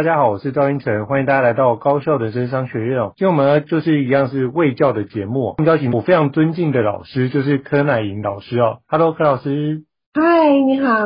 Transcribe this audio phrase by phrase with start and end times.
[0.00, 3.12] 大家好，我是赵英成，欢迎大家来到高校的生商学院哦。
[3.16, 8.78] 今天我们呢就是一样是卫教的节目，邀请我非常尊敬的老师，就是柯乃莹老师哦。
[8.88, 9.82] Hello，柯老师。
[10.12, 10.22] 嗨，
[10.66, 10.96] 你好。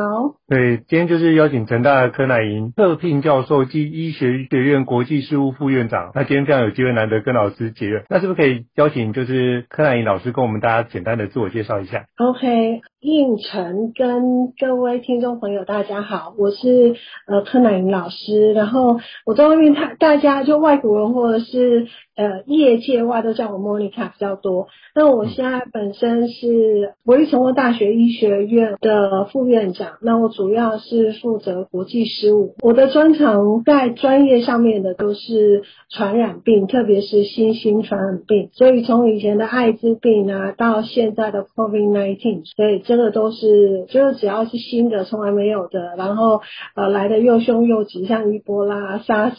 [0.47, 6.11] 对，今天就是邀请成大的柯乃莹特聘教授暨医学学院国际事务副院长。
[6.15, 16.95] 那今天非常有机会难得跟老师结缘，那是不是可以邀请就是柯乃莹老师跟我们大家简单的自我介绍一下？OK，胤丞跟各位听众朋友大家好，我是
[17.27, 18.51] 呃柯乃云老师。
[18.53, 24.67] 然后我在外面大大家就外国人或者是呃业界外都叫我 Monica 比较多。
[24.95, 29.93] 那我现在本身是国立成功大学医学院的副院长。
[30.01, 30.35] 那我。
[30.35, 38.49] 主要是负责国际事务，我的专长在专业上面的都是传染病，特别是新兴传染病。
[38.51, 46.41] 所以从以前的艾滋病啊，到现在的 COVID-19，所以这个都是就是只要是新的，从来没有的，然后
[46.75, 49.33] 呃来的又凶又急，像伊波拉、SARS、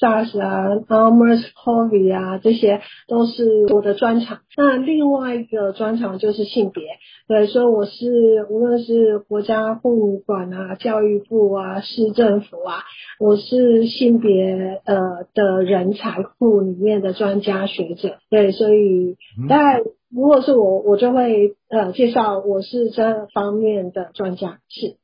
[0.00, 0.66] SARS 啊、
[1.10, 4.40] MERS-CoV 啊，这些都是我的专长。
[4.56, 6.82] 那另外一个专长就是性别，
[7.28, 10.40] 对，所以我是无论是国家妇女馆。
[10.50, 12.82] 啊，教育部啊，市政府啊，
[13.20, 14.98] 我是性别呃
[15.32, 19.16] 的人才库里面的专家学者，对，所以
[19.48, 19.80] 但
[20.12, 24.96] 如果是我，我就会呃介绍我是这方面的专家，是。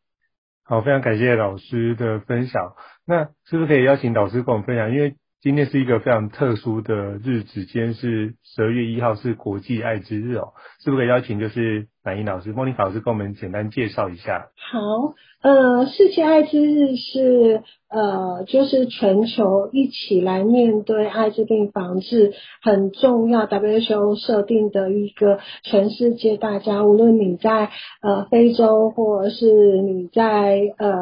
[0.65, 2.75] 好，非常感谢老师的分享。
[3.07, 4.93] 那是不是可以邀请老师跟我们分享？
[4.93, 10.55] 因为今天是一个非常特殊的日子，今天是十二月一号，是国际艾滋日哦。
[10.81, 14.47] 是不是可以邀请就是乃莹老师、莫妮卡老师跟我们简单介绍一下？
[14.55, 15.15] 好。
[15.43, 27.71] 呃，世界艾滋日是呃，就是全球一起来面对艾滋病防治很重要，WHO 设定的一个全世界大家，无论你在
[28.03, 30.93] 呃非洲或者是你在呃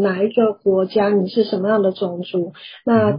[0.00, 2.52] 哪一个国家，你是什么样的种族，
[2.86, 3.18] 那全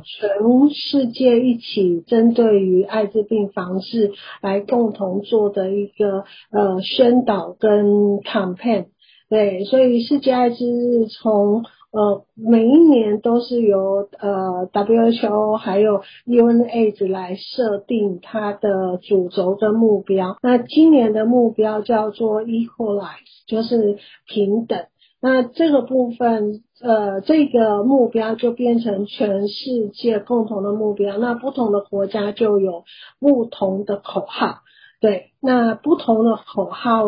[0.74, 8.86] 世界一起针对于艾滋病防治来共同做的一个呃宣导跟 campaign。
[9.30, 20.38] 对，所以世界艾滋日从呃每一年都是由呃 WHO 还有 UNAIDS 来设定它的主轴跟目标。
[20.44, 23.98] 那今年的目标叫做 Equalize，就是
[24.28, 24.86] 平等。
[25.20, 31.18] 那这个部分呃这个目标就变成全世界共同的目标。
[31.18, 32.84] 那不同的国家就有
[33.20, 34.58] 不同的口号。
[35.03, 37.03] 对，那不同的口号。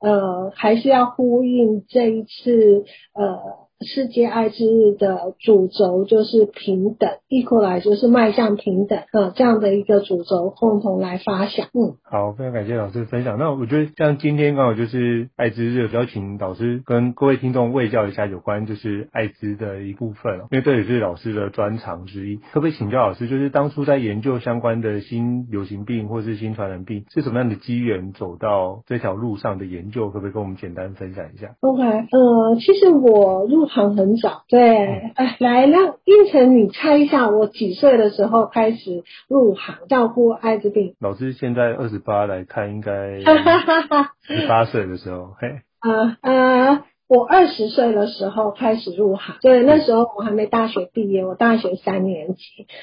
[0.00, 3.67] 呃，还是要呼应这一次呃。
[3.80, 11.66] 世界艾滋日的主轴就是平等，Equalize 就是迈向平等，呃，这样的一个主轴共同来发想。
[11.66, 13.38] 嗯，好，非常感谢老师的分享。
[13.38, 22.36] 那我觉得像今天刚好就是艾滋日，邀请老师跟各位听众卫教一下有关就是艾滋的一部分，因为这也是老师的专长之一。
[22.52, 30.08] 可不可以请教老师，就是当初在研究相关的新流行病或是新传染病，是什么样的机缘走到这条路上的研究？
[30.10, 40.94] 可不可以跟我们简单分享一下？OK，呃，其实我入行很早，对，哎，来让应成你猜一下，我几岁的时候开始入行照顾艾滋病？
[41.00, 43.20] 老师现在二十八来看，应该
[44.26, 52.42] 十八岁的时候，嘿，呃呃，我二十岁的时候开始入行，对，那时候我还没大学毕业，我大学三年级，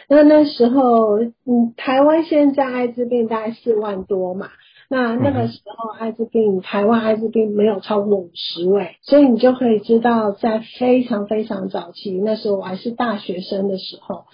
[0.09, 4.49] 那那时候，嗯，台湾现在艾滋病大概四万多嘛。
[4.89, 14.25] 那那个时候，艾滋病，台湾艾滋病没有超过五十位，所以你就可以知道，在非常非常早期，那时候我还是大学生的时候，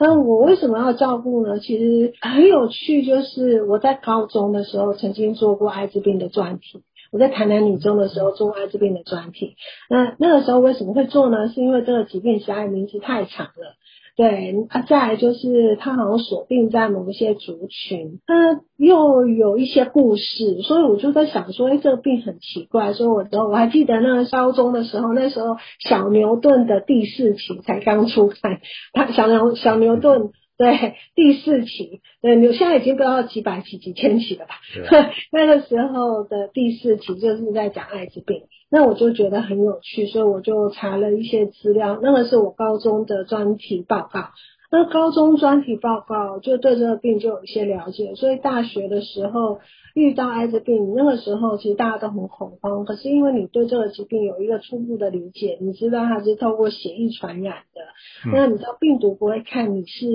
[0.00, 1.58] 那我为什么要照顾呢？
[1.60, 6.82] 其实很有趣，就是我在高中的时候曾经做过艾滋病的专题。
[7.10, 9.56] 我在台南女中的时候做艾滋病的专题。
[9.88, 11.48] 那那个时候为什么会做呢？
[11.48, 13.77] 是因为这个疾病实在名字太长了。
[14.18, 22.94] 对啊，再来就是他好像锁定在某一些族群，他又有一些故事，所以我就在想说，哎，这个病很奇怪。
[22.94, 28.60] 所以我我还记得那个高中的时候，那时候小牛顿的第四期才刚出来，
[28.92, 30.30] 他 小牛小牛顿。
[30.58, 34.56] 对， 第四期，对，你现在已经不知道几百期、几千期了吧？
[34.90, 41.98] 对 那个时候的第四期就是在讲艾滋病，那我就觉得很有趣，所以我就查了一些资料。
[42.02, 44.30] 那个是我高中的专题报告，
[44.70, 49.58] 那高中专题报告就对这个病就有一些了解，所以大学的时候。
[49.94, 52.84] 遇到艾滋病，那个时候其实大家都很恐慌。
[52.84, 57.80] 可是因为你对这个疾病有一个初步的理解，你知道它是透过血液传染的。
[58.26, 60.06] 嗯、那你知道病毒不会看你是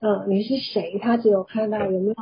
[0.00, 2.14] 呃你是谁，它只有看到有没有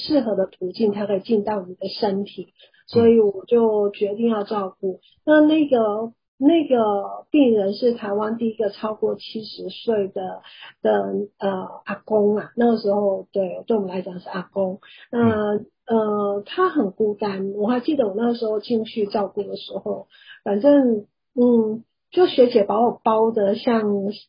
[0.00, 2.54] 适合的途径，它可以进到你的身体。
[2.86, 5.00] 所以我就决定要照顾。
[5.26, 10.42] 那那个那个病人是台湾第一个超过七十岁的
[10.82, 11.02] 的
[11.38, 11.50] 呃
[11.84, 14.78] 阿公啊，那个时候对对我们来讲是阿公。
[15.10, 20.06] 那、嗯呃，他很孤单，我还记得我那时候进去照顾的时候，
[20.44, 23.82] 反正嗯，就学姐把我包的像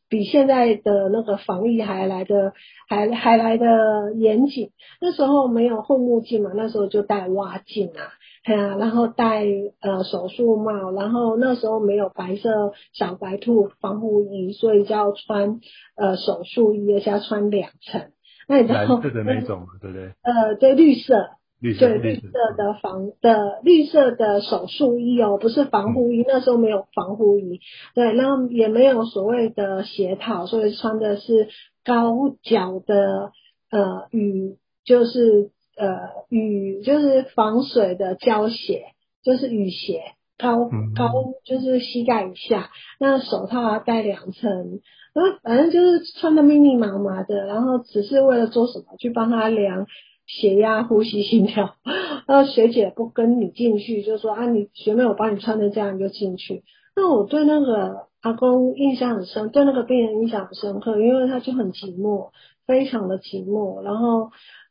[0.08, 2.54] 比现在的那个防疫还来的
[2.88, 4.72] 还还来的严谨。
[5.02, 8.08] 那时候没有护目镜嘛，那时候就戴蛙镜啊，
[8.44, 9.46] 哎呀，然后戴
[9.82, 15.60] 呃手术帽，然后那时候没有白色小白兔防护衣，所以就要穿
[15.96, 18.12] 呃手术衣，而且要穿两层。
[18.48, 20.14] 那你知道蓝色的那种， 对不对？
[20.24, 21.32] 呃，对，绿色。
[21.62, 27.60] 绿色对绿色的防的绿色的手术衣哦，不是防护衣，嗯、那时候没有防护衣，
[27.94, 31.50] 对，那也没有所谓的鞋套，所以穿的是
[31.84, 33.34] 高脚的
[33.72, 34.56] 呃雨，
[34.86, 38.84] 就是呃雨就是防水的胶鞋，
[39.24, 40.02] 就是雨鞋，
[40.38, 41.12] 高高
[41.46, 44.82] 就是膝盖以下，那手套要戴两层，
[45.14, 49.88] 然后反正就是穿的密密麻麻的，然后只是为了做什么，去帮他量。
[50.32, 51.74] 血压、呼吸、心跳，
[52.28, 56.62] 那学姐不跟你进去，就说啊，你学妹我帮你穿成这样你就进去。
[56.96, 62.30] 那我对那个阿公印象很深，对那个病人印象很深刻，因为他就很寂寞，
[62.68, 63.82] 非常的寂寞。
[63.82, 64.30] 然后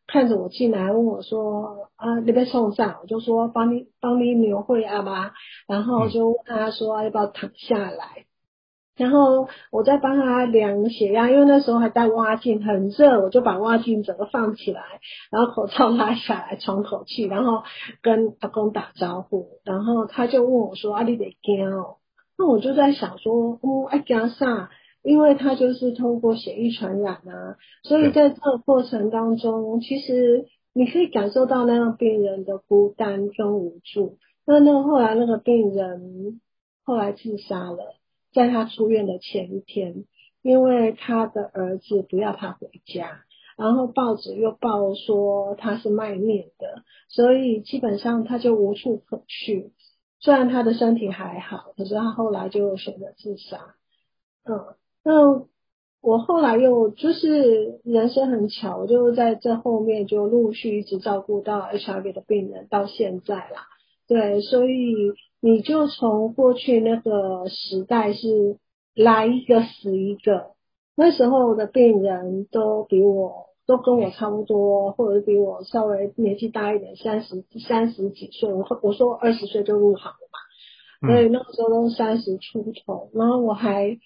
[0.09, 2.97] 看着我进来，问我说啊，你被送上？
[3.03, 5.35] 我就说帮你帮你扭会啊吧。
[5.69, 8.25] 然后就问他说、要不要躺下来。
[8.97, 14.83] 然后我在帮他量血压，因为那时候还戴蛙镜，很热，我就把蛙镜整个放起来，
[15.31, 17.63] 然后口罩拉下来喘口气，然后
[18.03, 21.99] 跟阿公打招呼，然后他就问我说：“啊，你得惊哦？”
[22.37, 24.71] 那我就在想说：“嗯，爱惊啥？
[25.09, 34.19] 因为他就是通过血液传染啊，所以在这个过程当中，其实你可以感受到那个病人的孤单跟无助。
[34.45, 36.41] 那那后来那个病人
[36.85, 37.95] 后来自杀了。”
[38.31, 40.05] 在他出院的前一天，
[40.43, 43.23] 因为他的儿子不要他回家，
[43.57, 49.73] 然后报纸又报说他是卖面的，所以基本上他就无处可去。
[50.21, 53.75] 虽然他的身体还好，可是他后来就选择自杀。
[54.45, 55.47] 嗯，那
[56.01, 63.67] 我后来又就是人生很巧，我就在这后面就陆续一直照顾到 HIV 的病人到现在啦。
[64.07, 65.13] 对，所以。
[65.41, 68.57] 你就从过去那个时代是
[68.93, 70.47] 来一个死一个，
[70.97, 83.97] 那时候的病人都比我都跟我差不多，或者是比我稍微年纪大一点，三十三十几岁，我我说二十岁就入行了嘛，所以那个时候都三十出头，然后我还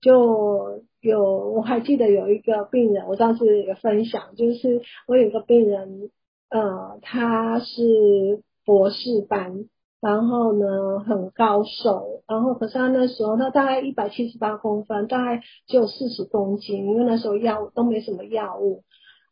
[0.00, 6.10] 就有我还记得有一个病人，我当时有分享，就是我有一个病人，
[6.50, 9.68] 呃，他是博士班。
[10.00, 18.84] 然后呢，很高瘦，然后可是他那时候他大概一百七十八公分，大概只有四十公斤，因为那时候药物都没什么药物，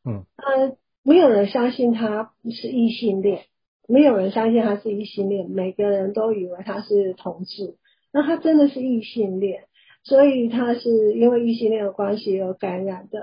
[0.04, 3.42] 嗯，他没有人相信他是异性恋，
[3.86, 7.76] 没有人相信他是异性恋，每个人都以为他是同志，
[8.12, 9.66] 那他真的是异性恋，
[10.08, 13.20] 所以他是因为异性恋的关系而感染的。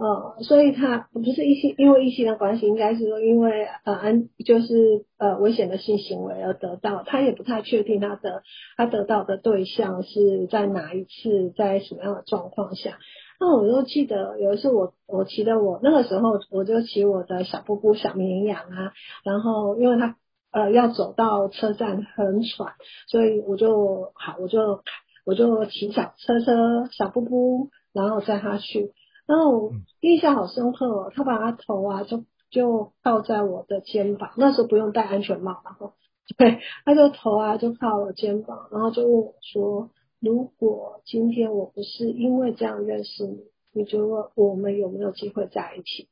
[0.00, 8.44] 呃，所以他不是异性，因为异性的关系，应该是说因为呃安就是呃危险的性行为而得到，他也不太确定他的
[8.76, 12.96] 他得到的对象是在哪一次，在什么样的状况下。
[13.40, 18.92] 那我就记得有一次我我骑的我那个时候我就骑我的小布布小绵羊啊，
[19.24, 20.14] 然后因为他
[20.52, 22.74] 呃要走到车站很喘，
[23.08, 24.84] 所以我就好我就
[25.28, 28.94] 我就骑小车车小布布，然后载他去。
[29.26, 35.92] 然后我印象好深刻哦，他把他头啊就就靠在我的肩膀，那时候不用戴安全帽，然后
[36.38, 43.44] 对，他就头啊就靠我肩膀，然后就问我说：“如果今天我不是因为这样认识你，
[43.74, 46.08] 你觉得我们有没有机会在一起？”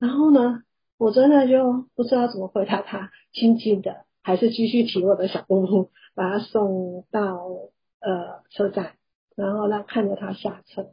[0.00, 0.62] 然后呢，
[0.96, 7.46] 我真的就不知道怎么回答他，静静的还是继续提我的小布布，把他送到
[8.04, 8.92] 呃车站，
[9.34, 10.86] 然后让看着他下车。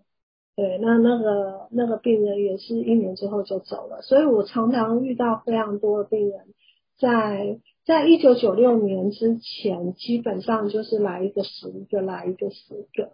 [0.56, 6.54] 对，那那个那个病人也是一年之后就走了，所以我常常遇到非常多的病人，
[6.98, 13.14] 在在一九九六年之前，基本上就是来一个死一个，来一个死一个。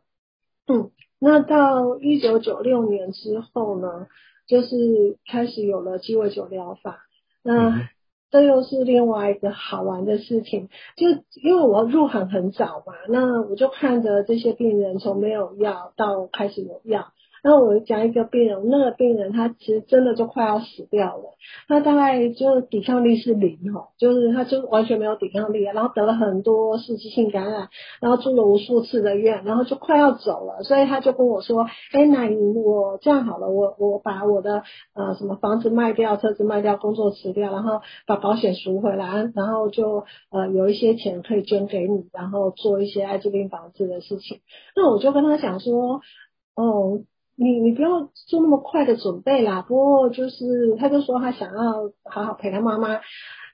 [0.67, 4.07] 嗯，那到一九九六年之后呢，
[4.47, 6.99] 就是开始有了鸡尾酒疗法。
[7.43, 7.87] 那
[8.29, 11.07] 这又是另外一个好玩的事情，就
[11.41, 17.07] 因为我入行很早嘛，那我就看着这些病人从没有药到开始有药。
[17.47, 21.23] 那我讲一个病人，那个病人他其实真的就快要死掉了，
[21.69, 27.69] 他大概就抵抗力是零哦，就是他就完全没有抵抗力，然后得了很多刺激性感染，
[28.01, 34.63] 然后住了无数次的院，然后就快要走了，所以他就跟我说，哎，乃莹，我这样好了，我我把我的
[34.93, 44.41] 呃什么房子卖掉，车子卖掉，工作辞掉，然后把保险赎回来，然后就呃有一些钱可以捐给你，然后做一些艾滋病防治的事情。
[44.75, 46.01] 那我就跟他讲说，
[46.53, 46.99] 哦。
[47.39, 52.95] 你你不要做那么快的准备啦，不过就是他就说他想要好好陪他妈妈，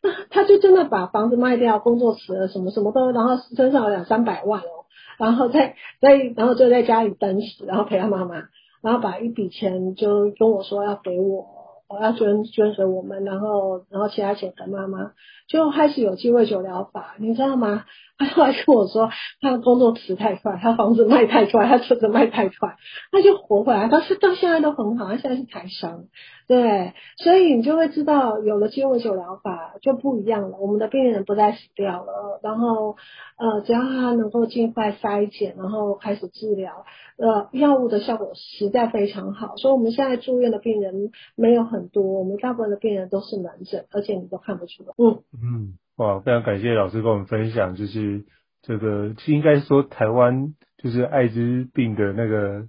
[0.02, 4.88] 那他就真的把房子卖掉，工作辞了，什么什么都，然后身上有两三百万哦，
[5.18, 8.44] 然后在在然后就在家里等死，然后陪他妈妈，
[8.82, 11.46] 然后把一笔钱就跟我说要给我，
[11.90, 15.12] 我要捐捐给我们，然后然后其他钱给妈妈，
[15.50, 17.84] 就开始有鸡尾酒疗法，你知道吗？
[18.26, 19.10] 后来跟我说，
[19.42, 22.76] 他的工作辞太快，他房子卖太快，他车子卖太快，
[23.12, 23.88] 他就活回来。
[23.88, 26.06] 他是到现在都很好，他现在是台商，
[26.48, 30.58] 对，所以你就会知道，有了鸡尾酒疗法就不一样了。
[30.60, 32.96] 我们的病人不再死掉了，然后
[33.38, 36.86] 呃，只要他能够尽快筛检，然后开始治疗，
[37.18, 39.56] 呃，药物的效果实在非常好。
[39.58, 44.94] 所以我们现在住院的病人没有很多，我们大部分的病人都是门诊，而且你都看不出来。
[44.98, 45.78] 嗯嗯。
[45.96, 48.26] 哇，非常感谢老师跟我们分享，就是
[48.62, 52.68] 这个应该说台湾就是艾滋病的那个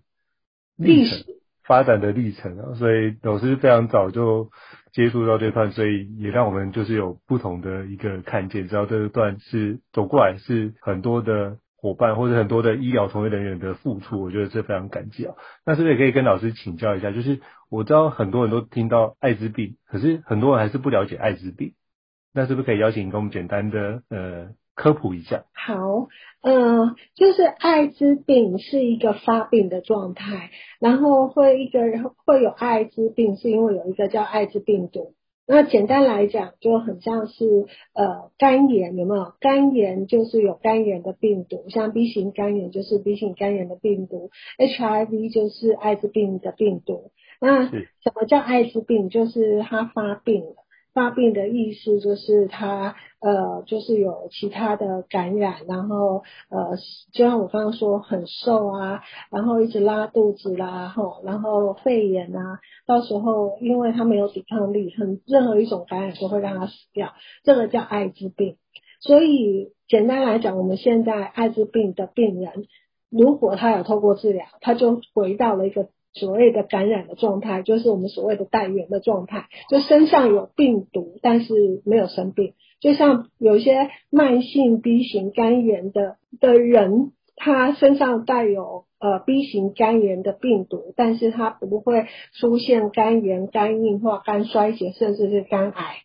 [0.76, 1.24] 历程
[1.64, 4.50] 发展的历程啊，所以老师非常早就
[4.92, 15.34] 接触到这段，所以也让我们就是有不同的一个看见，知道这段是走过来是很多的伙伴或者很多的医疗从业人员的付出，我觉得这非常感激啊。
[15.64, 17.10] 那是不是也可以跟老师请教一下？
[17.10, 17.40] 就是
[17.70, 21.72] 我知道很多人都听到艾滋病，可是很多人还是不了解艾滋病。
[22.34, 25.44] 那是不是可以邀请你跟我们简单的呃科普一下？
[25.52, 26.08] 好，
[26.42, 30.50] 呃，就是艾滋病是一个发病的状态，
[30.80, 35.14] 然后会一个人会有艾滋病，是因为有一个叫艾滋病毒。
[35.46, 39.34] 那简单来讲，就很像是呃肝炎，有没有？
[39.40, 47.12] 肝炎就是有肝炎的病毒，像 B 型肝炎就是 B 型肝炎的病毒，HIV 就是艾滋病的病毒。
[47.40, 49.10] 那什么叫艾滋病？
[49.10, 50.63] 就是它发病了。
[50.94, 56.76] 发病的意思就是他呃，就是有其他的感染，然后呃，
[57.12, 68.56] 就像我刚刚说很瘦啊，然后一直拉肚子啦，吼，然后肺炎啊，到时候因为他没有抵抗力，很任何一种感染都会让他死掉，这个叫艾滋病。
[69.00, 72.66] 所以简单来讲，我们现在艾滋病的病人，
[73.10, 75.88] 如果他有透过治疗，他就回到了一个。
[76.14, 82.54] 所谓的感染的状态，就是我们所谓的带原的状态，就身上有病毒，但是没有生病。
[82.80, 92.06] 就像有一些慢性 B 型肝炎的的人，他身上带有呃 B 型肝炎的病毒，但是他不会
[92.38, 95.96] 出现肝炎、肝硬化、肝衰竭，甚至是肝癌。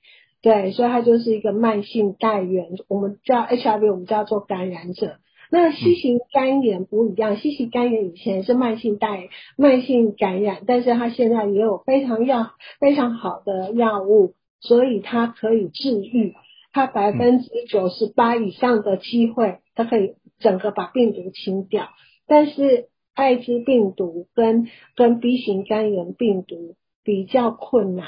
[0.41, 5.17] 对，所以他就是一个慢性带原，我们叫 HIV，我们叫做感染者。
[5.51, 16.35] 那 C 型肝炎不一样，C 型肝炎以前是慢性带慢性感染，但是它现在也有非常药非常好的药物，所以它可以治愈，
[16.71, 21.89] 它百分之九十八以上的机会，它可以整个把病毒清掉。
[22.27, 28.07] 但是艾滋病毒跟跟 B 型肝炎病毒比较困难，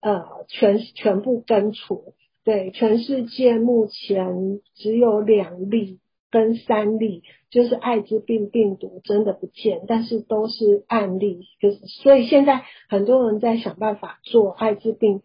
[0.00, 2.14] 呃，全全部根除。
[2.42, 5.98] 对，全世界目前只有两例。
[6.30, 15.22] 跟三例就是艾滋病病毒真的不见，但是都是案例，就是所以现在很多人在想办法做艾滋病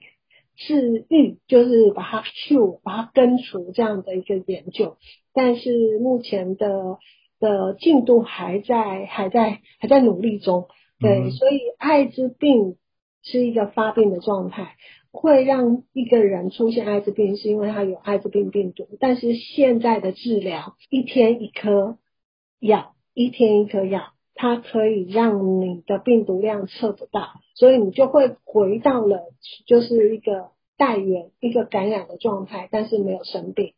[0.55, 4.97] 治愈，就是把它 cure，把它根除这样的一个研究，
[5.33, 6.97] 但是目前的
[7.39, 10.67] 的进度还在还在还在努力中，
[10.99, 12.77] 对，嗯、所以艾滋病
[13.25, 14.75] 是一个发病的状态，
[15.11, 18.87] 会让一个人出现艾滋病，是因为他有艾滋病病毒。
[18.99, 21.97] 但是现在的治疗，一天一颗
[22.59, 29.23] 药，一天一颗药，它可以让你的病毒量测不到，所以你就会回到了
[29.65, 33.73] 就是一个带源一个感染的状态，但是没有生病。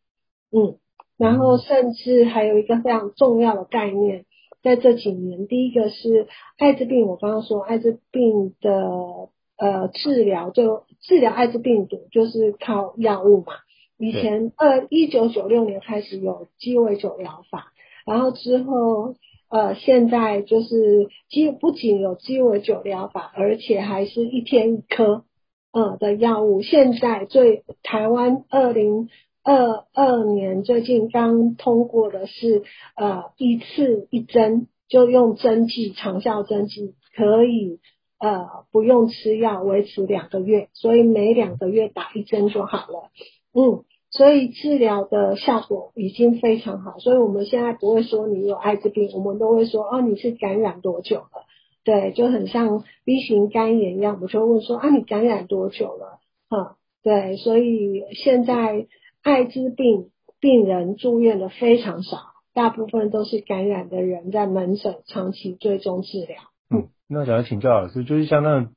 [0.52, 0.78] 嗯，
[1.18, 4.26] 然后甚至还有一个非常重要的概念。
[4.64, 6.28] 在这几年，第一个是
[6.58, 7.06] 艾滋病。
[7.06, 13.54] 我刚刚说艾滋病的呃治疗，就治疗艾滋病毒就是靠药物嘛。
[13.98, 17.74] 以前二一九九六年开始有鸡尾酒疗法，
[18.06, 19.16] 然后之后
[19.50, 25.24] 呃现在就是鸡不仅有鸡尾酒疗法，而且还是一天一颗
[25.72, 26.62] 呃的药物。
[26.62, 29.10] 现在最台湾二零。
[29.50, 32.64] 二二年最近刚通过的是，
[32.98, 37.80] 呃，一次一针就用针剂长效针剂，可以
[38.20, 43.10] 呃不用吃药维持两个月，所以每两个月打一针就好了。
[43.54, 51.46] 嗯，所以治疗的效果已经非常好，所以我们现在不会说你有艾滋病，我们都会说哦，你是感染多久了？
[51.84, 56.20] 对，就很像 B 型肝炎一样，我就问说啊，你感染多久了？
[56.50, 58.88] 哈，对，所以现在。
[59.24, 62.18] 艾滋病病人住院的非常少，
[62.54, 66.38] 大部分都是感染的人在门诊长期追踪治疗。
[67.10, 68.70] 嗯，那想要请教老师，就是像那，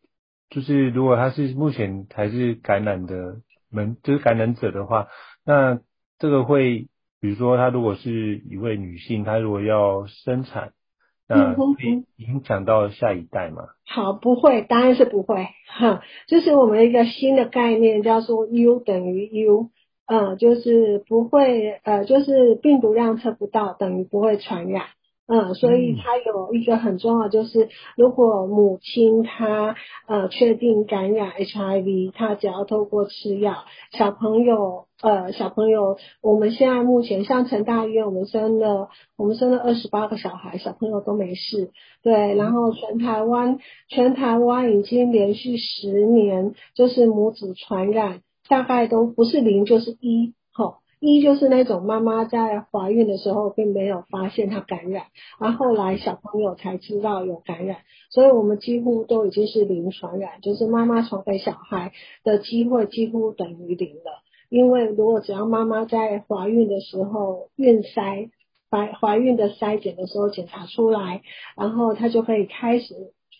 [0.50, 3.36] 就是如果他是目前还是感染的
[3.70, 5.08] 门，就是感染者的话，
[5.44, 5.80] 那
[6.18, 6.88] 这个会，
[7.20, 10.72] 比如说他如果是一位女性，她如果要生产，
[11.28, 13.64] 那会影响到下一代吗？
[13.86, 15.48] 好，不会，当然是不会。
[15.68, 19.70] 哈， 就是我们一个新的概念，叫做 U 等于 U。
[20.12, 24.86] 嗯，就是不会，呃，就是病毒量测不到，等于不会传染。
[25.32, 29.76] 嗯，所以它有一个很重要，就是如果母亲她
[30.08, 33.54] 呃确定感染 HIV，她只要透过吃药，
[33.92, 41.70] 小朋友呃小朋友，我们现在目前像成大医院，我们生了我们生了二十八个小孩，小朋友都没事。
[42.02, 48.22] 对，然后全台湾全台湾已经连续十年就是母子传染。
[48.48, 55.06] 大概都不是零就是一，好，一就是那种妈妈在怀孕的时候并没有发现她感染，
[55.40, 57.78] 然后后来小朋友才知道有感染，
[58.10, 64.22] 所以我们几乎都已经是零传染，就是妈妈传给小孩的机会几乎等于零了。
[64.50, 68.28] 因为如果只要妈妈在怀孕的时候孕筛
[68.70, 71.22] 怀怀孕的筛检的时候检查出来，
[71.56, 72.94] 然后她就可以开始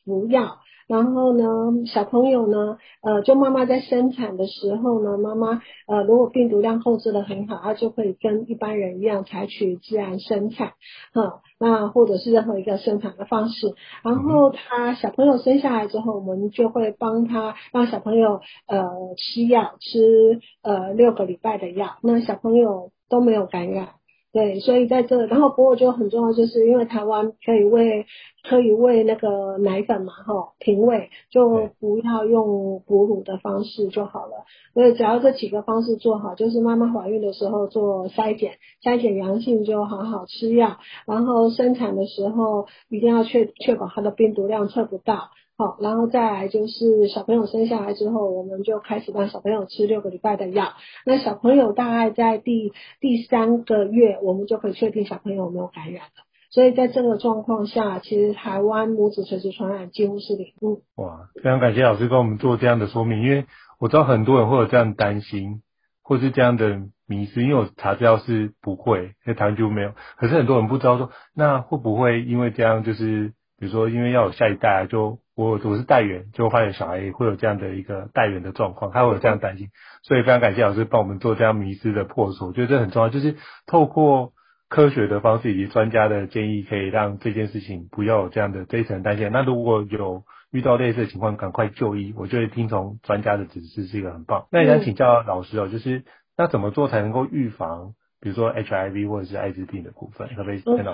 [0.07, 0.61] 服药。
[0.91, 1.45] 然后呢，
[1.87, 10.73] 小朋友呢，呃，就妈妈在生产的时候呢，妈妈呃，如果病毒量控制得很好，她就可以跟一般人一样采取自然生产，
[11.15, 13.73] 哈，那或者是任何一个生产的方式。
[14.03, 18.85] 然后他小朋友生下来之后，我们就会帮他让小朋友呃
[19.17, 24.00] 吃药，吃呃六个礼拜的药，那小朋友都没有感染。
[24.33, 28.07] 对，所以在这，然后不过就很重要，就是因为台湾可以喂，
[28.49, 34.45] 可以喂那个奶粉嘛，哈，停喂，就不要用哺乳的方式就好了。
[34.73, 38.53] 所以只要这几个方式做好，就是妈妈怀孕的时候做筛检，
[38.85, 45.31] 筛检阳性就好好吃药，然后生产的时候一定要确确保它的病毒量测不到。
[45.61, 50.73] 好，然后再来就是小朋友生下来之后，我们就开始让小朋友吃六个礼拜的药。
[51.05, 56.25] 那小朋友大概在第第三个月，我们就可以确定小朋友有没有感染了。
[56.49, 60.55] 所以在这个状况下，其实台湾母子垂直传染几乎是零。
[60.63, 63.45] 嗯，哇，非常感谢老师跟我们做这样的说明，因为
[63.79, 65.61] 我知道很多人会有这样担心，
[66.03, 69.93] 或是这样的迷思，因为我查资料是不会，因为台湾就没有。
[70.17, 75.21] 可是很多人不知道说，那会不会因为这样，就是比如说因为要有下一代就。
[75.37, 79.69] 我我是带员，就发现小孩会有这样的一个带员的状况，他会有这样担心，
[80.03, 84.35] 所以非常感谢老师帮我们做这样迷失的破除，我觉得这很重要，就是透过
[84.69, 89.31] 科学的方式以及专家的建议，可以让这件事情不要有这样的这一层担心。
[89.33, 94.47] 那如果有遇到类似的情况，赶快就医，我觉得听从专家的指示是一个很棒。
[94.53, 96.05] 那也想请教老师哦，就是
[96.37, 97.95] 那怎么做才能够预防？
[98.21, 100.93] 比如说 HIV 或者是艾滋病的部分，可不可以看到.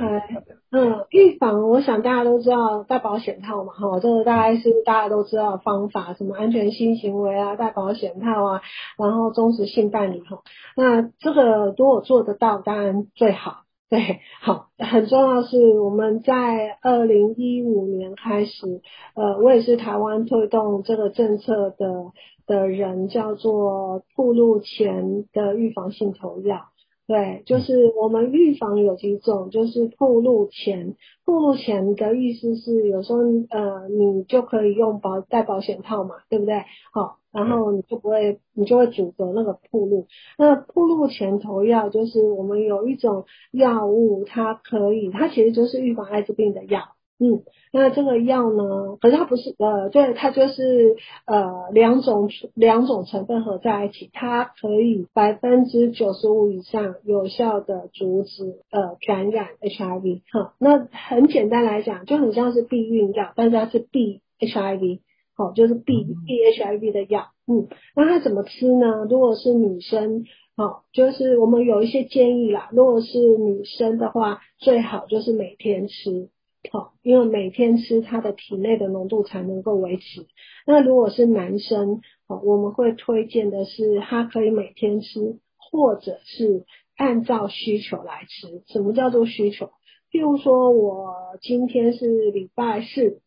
[0.71, 8.63] 嗯，预防，我想大家都知道戴保险套嘛，哈，这个大概是大家都知道的方法，什么安全性行为啊，戴保险套啊，
[8.99, 10.43] 然后忠实性伴侣哈。
[10.77, 13.63] 那这个如果做得到，当然最好。
[13.89, 18.81] 对，好，很重要是我们在二零一五年开始，
[19.15, 22.13] 呃，我也是台湾推动这个政策的
[22.49, 26.67] 的人，叫做暴露前的预防性投药。
[27.07, 36.65] 对，就是我们预防有几种，就是暴露前，暴露前的意思是有时候呃你就可以用保戴保险套嘛，对不对？
[36.93, 40.09] 好，然后你就不会你就会阻隔那个暴露。
[40.37, 46.96] 那暴露前投药就是我们有一种药物，它可以，它其实就是预防艾滋病的药。
[47.19, 48.97] 嗯，那这个药呢？
[49.01, 60.21] 可是它不是呃，对，它就是呃两种两种成分合在一起，它可以百分之九十五以上有效的阻止呃感染 HIV。
[60.31, 65.01] 哈，那很简单来讲，就很像是避孕药，但是它是避 HIV，
[65.35, 67.29] 好，就是避避 HIV 的药。
[67.47, 69.07] 嗯，那它怎么吃呢？
[69.09, 70.25] 如果是女生，
[70.55, 72.69] 好，就是我们有一些建议啦。
[72.73, 76.29] 如果是女生的话，最好就是每天吃。
[76.73, 80.27] 好，因为每天吃，它的体内的浓度才能够维持。
[80.67, 86.65] 那如果是男生，好，我们会推荐的是，他可以每天吃，或者是
[86.97, 88.63] 按照需求来吃。
[88.67, 89.71] 什么叫做需求？
[90.11, 93.21] 譬如说我今天是礼拜四，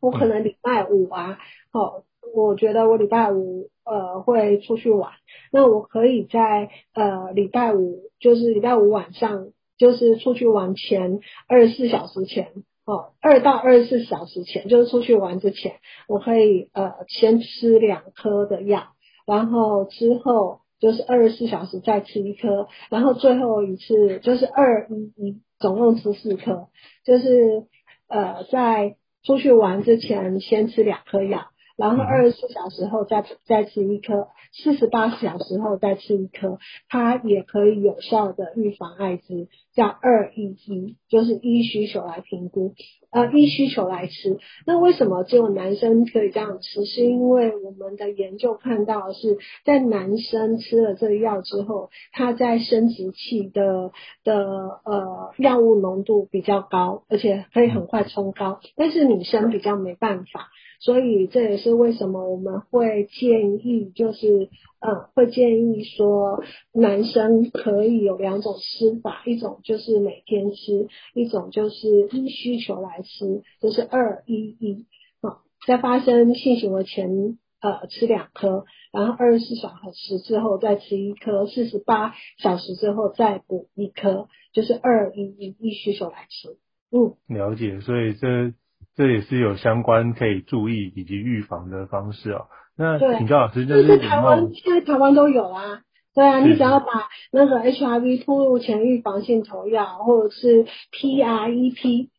[0.00, 1.38] 我可能礼拜五啊，
[1.72, 2.04] 好，
[2.34, 5.12] 我觉得我礼拜五呃会出去玩，
[5.50, 9.52] 那我可以在呃礼拜五，就是礼拜五晚上。
[9.82, 11.18] 就是出去玩前
[11.48, 12.52] 二十四小时前，
[12.86, 18.90] 哦，二到二十四小时前，就是出去玩之前，我可以呃先吃两颗的药，
[19.26, 26.68] 然后之后就是二十四小时再吃一颗，然后最后一次就是二一一，总共吃四颗，
[27.04, 27.64] 就是
[28.06, 31.46] 呃在出去玩之前先吃两颗药。
[31.76, 36.58] 然后二十四小时后再再吃一颗，四十八小时后再吃一颗，
[36.88, 42.74] 它也可以有效的预防艾滋，叫二一一，就是依需求来评估，
[43.10, 44.38] 呃，依需求来吃。
[44.66, 46.84] 那为什么只有男生可以这样吃？
[46.84, 53.92] 是因为我们的研究看到的是在男生吃了这个药之后，他在生殖器的
[54.24, 54.44] 的
[54.84, 60.48] 呃药物浓度比较高，而且可以很快冲高，但是女生比较没办法。
[60.84, 64.48] 所以这也是为什么我们会建议，就是
[64.80, 66.42] 呃，会建议说，
[66.72, 74.86] 男生可以有两种吃法，一种就是每天吃，一种就是依需求来吃，就是二一一。
[75.20, 86.58] 啊，在发生性行为前，呃，吃两颗，然后二十四小时之后再吃一颗，四十八小时之后再补一颗，就是二一一依需求来吃。
[86.90, 88.52] 嗯，了解，所以这。
[88.96, 92.46] 这也是有相关可以注意以及预防的方式哦。
[92.76, 95.80] 那请教老师，就是，是台湾现在台湾都有啊。
[96.14, 102.10] 对啊，你只要把那个 HIV 突入前预防性投药，或者是 PrEP，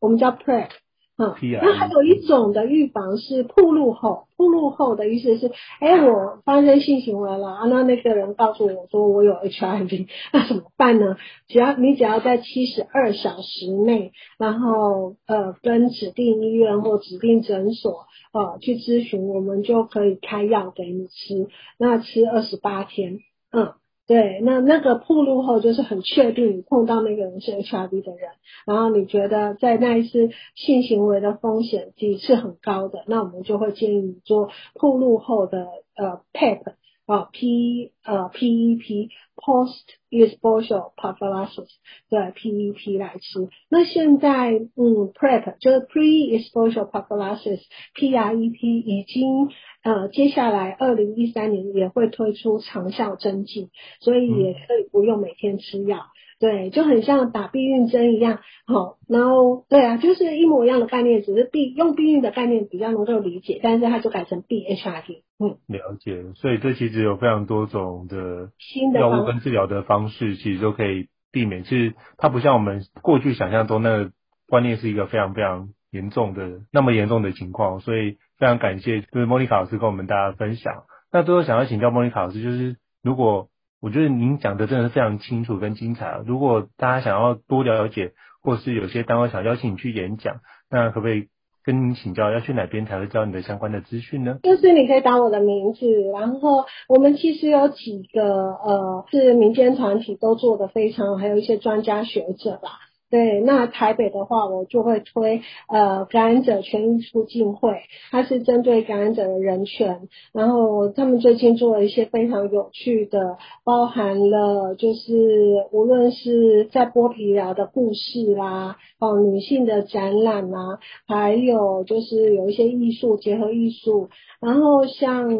[0.00, 0.70] 我们叫 PrEP。
[1.16, 11.16] 嗯，那还有一种的预防是暴露后，暴露后的意思是，哎，我发生性行为了啊，那那个人告诉我说我有 HIV， 那怎么办呢？
[11.46, 21.48] 只要你只要在七十二小时内，然后呃跟指定医院或指定诊所呃去咨询，我们就可以开药给你吃，
[21.78, 23.20] 那吃二十八天，
[23.52, 23.74] 嗯。
[24.06, 28.30] 对，那那个铺路后就是很确定你碰到那个人是 HIV 的人，
[28.66, 36.74] 然后你觉得在那一次性行为的风险几是很高的，那我们就会建议你做铺路后的呃 PEP。
[37.06, 41.68] 啊，P 呃 PEP Post Exposure Prophylaxis
[42.08, 43.48] 对 PEP 来吃。
[43.68, 46.00] 那现在嗯 PrEP 就是 Pre
[46.38, 47.60] Exposure Prophylaxis
[47.94, 49.50] PrEP 已经
[49.82, 53.68] 呃接下来二零一三年也会推出长效针剂，
[54.00, 56.06] 所以也可以不用每天吃药。
[56.40, 71.64] 对，就很像打避孕针一样，好，然后对啊，就是一模一样的概念，只是避用避孕的概念比较能够理解，但是它就改成 BHRT 嗯，了解，所以这其实有非常多种的新的药物跟治疗的方式，其实都可以避免。
[71.64, 74.10] 其实它不像我们过去想象中那个
[74.48, 80.84] 观念是一个非常非常严重的那么严重的情况，所以非常感谢就是莫妮卡老师跟我们大家分享。
[81.12, 83.48] 那最后想要请教莫妮卡老师，就是如果
[83.84, 86.18] 我觉得您讲的真的是非常清楚跟精彩！
[86.24, 90.36] 如果大家想要多了解，或是有些单位想邀请你去演讲，
[90.70, 91.28] 那可不可以
[91.62, 94.38] 跟您请教要去哪边才会知道你的相关的资讯呢？
[94.42, 98.22] 就是你可以打我的名字，然后我们其实有几个
[98.54, 102.70] 呃是民间团体都做的非常，还有一些专家学者吧。
[103.14, 107.78] 对，那台北的话，我就会推呃感染者权益促进会，
[108.10, 124.08] 它是针对感染者的人权，然后他们最近做了一些非常有趣的，包含了就是无论是在剥皮疗的故事啦，哦女性的展览啦，还有就是有一些艺术结合艺术，
[124.44, 125.30] 然后像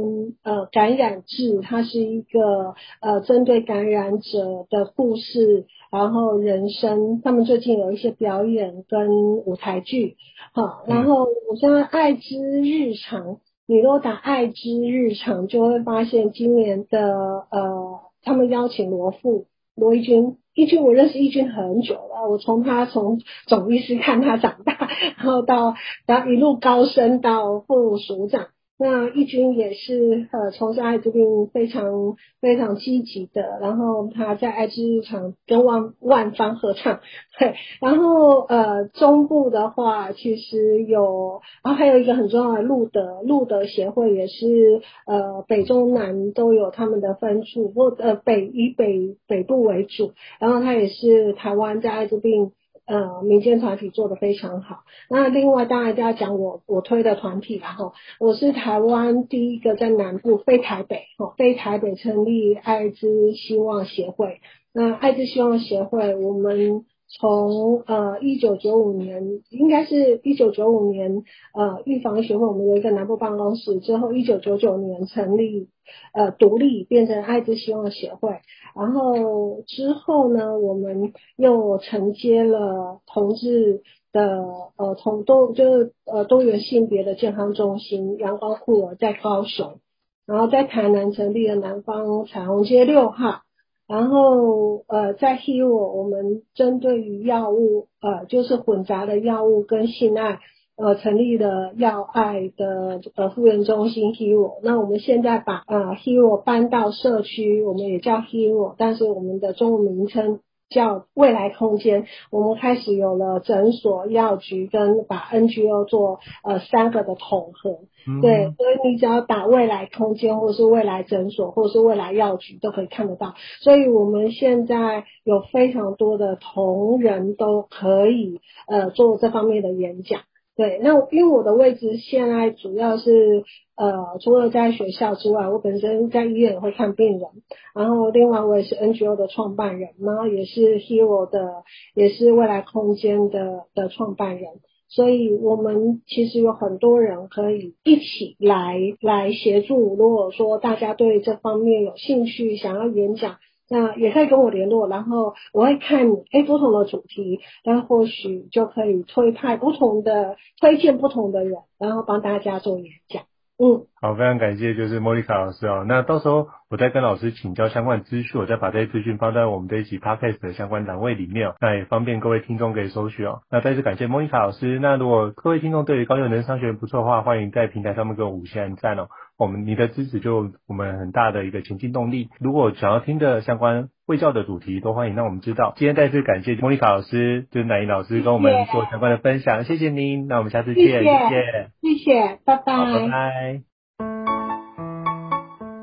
[0.43, 10.17] 呃感染志，它是一个呃针对感染者的故事，然后人生，他们最近有一些表演跟舞台剧，
[10.55, 19.45] 好，然后我现在爱之日常，你如果打爱之日常，就会发现今年的呃，他们邀请罗富
[19.77, 20.39] 罗一军。
[20.57, 24.89] 一军，我认识一军很久了，我从他从总医师看他长大，
[25.19, 25.75] 然后到
[26.07, 28.47] 然后一路高升到副署长。
[28.77, 37.01] 那一钧也是呃从事艾滋病非常非常积极的，然后他在艾滋日常跟万万方合唱，
[37.39, 52.51] 对，然后呃中部的话其实有，然后还有一个很重要的路德路德协会也是呃北中南都有他们的分处，或呃北以北北部为主，然后他也是台湾在艾滋病。
[52.87, 54.85] 呃，民间团体做的非常好。
[55.09, 64.41] 那另外当然就要讲我我推的团体啦哈，我是台湾第一个在南部非台北哈非台北成立爱滋希望协会。
[64.75, 66.85] 那爱滋希望协会，我们
[67.21, 71.23] 从呃一九九五年，应该是一九九五年
[71.55, 75.69] 呃预防协会，我们有一个南部办公室，之后一九九九年成立。
[76.15, 78.39] 呃，独立变成爱滋希望协会，
[78.75, 84.43] 然后之后呢，我们又承接了同志的
[84.79, 89.79] 呃同多就是呃多元性别的健康中心阳光库尔在高雄，
[90.27, 93.43] 然后在台南成立了南方彩虹街六号，
[93.87, 100.41] 然后呃在 Hero 我们针对于药物呃就是混杂的药物跟性爱。
[100.77, 110.41] 呃，成立的药爱的呃复原中心 Hero，那我们现在把呃 Hero 搬到社区，我们也叫 Hero，但是我们的中文名称
[110.75, 112.05] 叫未来空间。
[112.31, 123.35] 我们开始有了诊所、药局跟把 NGO 做呃三个的统合，嗯、对，所以你只要打未来空间，或是未来诊所，或是未来药局，都可以看得到。
[123.61, 130.21] 所以我们现在有非常多的同仁都可以呃做这方面的演讲。
[130.57, 133.43] 对，那因为我的位置现在主要是
[133.77, 137.29] 呃，除了在学校之外，我本身在医院也会看病人，
[137.75, 141.65] 然后另外我也是 NGO 的创办人，然后也是 Hero 的，
[141.97, 144.53] 也是未来空间的的创办人，
[144.89, 149.97] 所以我们其实有很多人可以一起来来协助。
[149.97, 153.39] 如果说大家对这方面有兴趣，想要演讲。
[153.69, 163.25] 那也可以跟我联络，然后我会看哎不同的主题，那或许就可以推派不同的推荐不同的人，然后帮大家做演讲。
[163.57, 165.83] 嗯，好，非常感谢，就是莫妮卡老师哦。
[165.89, 173.41] 那到时候我再跟老师请教相关资讯，我再把这些资讯放在我们这一期 Podcast 的相关栏位里面哦，那也方便各位听众可以搜寻哦。
[173.51, 174.79] 那再次感谢莫妮卡老师。
[174.79, 179.09] 那如果各位听众对于高雄能商学院不错的话，欢迎在平台上面给我五星按赞哦。
[179.39, 182.29] 我们你的支持就我们很大的一个前进动力。
[182.39, 185.73] 如果想要听的相关卫教的主题，都欢迎让我们知道。
[185.79, 190.27] 今天再次感谢莫妮卡老师，就是乃吟老师跟我们做相关的分享，谢谢您。
[190.27, 193.74] 那我们下次见，谢谢，谢谢，谢谢，拜拜，拜拜。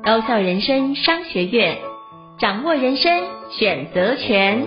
[0.04, 1.78] 高校人生商学院，
[2.36, 4.66] 掌握人生选择权。